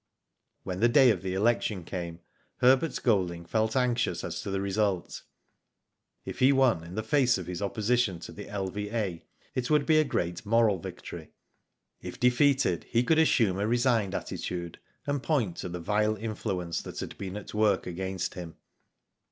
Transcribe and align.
When 0.63 0.79
the 0.79 0.89
day 0.89 1.11
of 1.11 1.21
the 1.21 1.35
election 1.35 1.83
came, 1.83 2.21
Herbert 2.57 2.99
Golding 3.03 3.45
felt 3.45 3.75
anxious 3.75 4.23
as 4.23 4.41
to 4.41 4.49
the 4.49 4.59
result. 4.59 5.21
If. 6.25 6.39
he 6.39 6.51
won 6.51 6.83
in 6.83 6.95
the 6.95 7.03
face 7.03 7.37
of 7.37 7.45
his 7.45 7.61
opposition 7.61 8.17
to 8.21 8.31
the 8.31 8.49
L.V.A., 8.49 9.23
it 9.53 9.69
would 9.69 9.85
be 9.85 9.99
a 9.99 10.03
great 10.03 10.43
moral 10.43 10.79
victory. 10.79 11.29
If 12.01 12.19
defeated 12.19 12.85
he 12.89 13.03
could 13.03 13.19
assume 13.19 13.59
a 13.59 13.67
resigned 13.67 14.15
attitude, 14.15 14.79
and 15.05 15.21
point 15.21 15.57
to 15.57 15.69
the 15.69 15.79
vile 15.79 16.15
influence 16.15 16.81
that 16.81 16.99
had 16.99 17.15
.been 17.19 17.37
at 17.37 17.53
work 17.53 17.85
against 17.85 18.33
him. 18.33 18.55